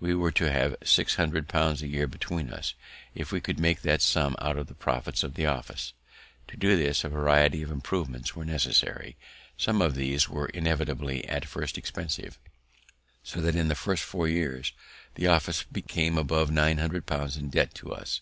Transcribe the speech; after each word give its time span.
We 0.00 0.14
were 0.14 0.32
to 0.32 0.52
have 0.52 0.76
six 0.84 1.14
hundred 1.14 1.48
pounds 1.48 1.80
a 1.80 1.86
year 1.88 2.06
between 2.06 2.50
us, 2.50 2.74
if 3.14 3.32
we 3.32 3.40
could 3.40 3.58
make 3.58 3.80
that 3.80 4.02
sum 4.02 4.36
out 4.38 4.58
of 4.58 4.66
the 4.66 4.74
profits 4.74 5.22
of 5.22 5.32
the 5.32 5.46
office. 5.46 5.94
To 6.48 6.58
do 6.58 6.76
this, 6.76 7.04
a 7.04 7.08
variety 7.08 7.62
of 7.62 7.70
improvements 7.70 8.36
were 8.36 8.44
necessary; 8.44 9.16
some 9.56 9.80
of 9.80 9.94
these 9.94 10.28
were 10.28 10.48
inevitably 10.48 11.26
at 11.26 11.46
first 11.46 11.78
expensive, 11.78 12.38
so 13.22 13.40
that 13.40 13.56
in 13.56 13.68
the 13.68 13.74
first 13.74 14.02
four 14.04 14.28
years 14.28 14.72
the 15.14 15.28
office 15.28 15.62
became 15.62 16.18
above 16.18 16.50
nine 16.50 16.76
hundred 16.76 17.06
pounds 17.06 17.38
in 17.38 17.48
debt 17.48 17.72
to 17.76 17.94
us. 17.94 18.20